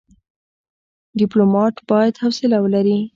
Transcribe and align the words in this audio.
ډيپلومات 1.19 1.75
بايد 1.89 2.13
حوصله 2.21 2.57
ولري. 2.65 2.97